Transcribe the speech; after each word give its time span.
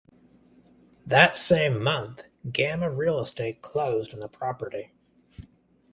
That 1.05 1.35
same 1.35 1.79
month 1.79 2.23
Gamma 2.51 2.89
Real 2.89 3.19
Estate 3.19 3.61
closed 3.61 4.15
on 4.15 4.19
the 4.19 4.27
property. 4.27 4.93